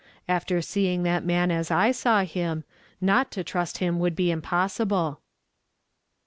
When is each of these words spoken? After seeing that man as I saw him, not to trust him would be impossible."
After 0.27 0.63
seeing 0.63 1.03
that 1.03 1.23
man 1.23 1.51
as 1.51 1.69
I 1.69 1.91
saw 1.91 2.23
him, 2.23 2.63
not 2.99 3.29
to 3.33 3.43
trust 3.43 3.77
him 3.77 3.99
would 3.99 4.15
be 4.15 4.31
impossible." 4.31 5.21